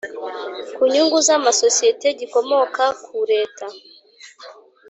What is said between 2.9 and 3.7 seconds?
ku leta